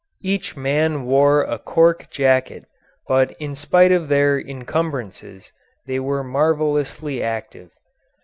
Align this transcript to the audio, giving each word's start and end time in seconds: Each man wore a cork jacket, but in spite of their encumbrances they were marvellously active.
Each 0.23 0.57
man 0.57 1.05
wore 1.05 1.43
a 1.43 1.59
cork 1.59 2.09
jacket, 2.09 2.65
but 3.07 3.35
in 3.39 3.53
spite 3.53 3.91
of 3.91 4.07
their 4.07 4.39
encumbrances 4.41 5.51
they 5.85 5.99
were 5.99 6.23
marvellously 6.23 7.21
active. 7.21 7.69